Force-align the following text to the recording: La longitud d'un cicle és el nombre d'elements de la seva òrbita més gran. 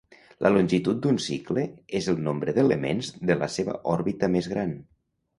La 0.43 0.49
longitud 0.51 1.01
d'un 1.01 1.17
cicle 1.25 1.65
és 1.99 2.07
el 2.13 2.17
nombre 2.27 2.55
d'elements 2.55 3.11
de 3.31 3.35
la 3.43 3.49
seva 3.57 3.75
òrbita 3.93 4.31
més 4.37 4.49
gran. 4.55 4.73